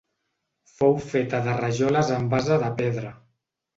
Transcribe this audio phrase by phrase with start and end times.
[0.77, 3.13] Fou feta de rajoles amb base de pedra.